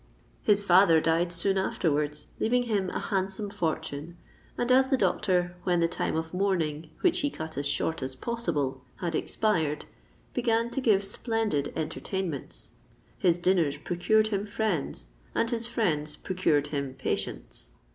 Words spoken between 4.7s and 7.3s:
as the doctor, when the time of mourning (which he